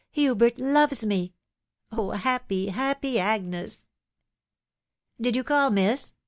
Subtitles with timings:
[0.13, 1.27] Hubert loves me!••..
[1.99, 3.81] Oh, happy, happy Agnes!""
[5.21, 6.15] Did you call, miss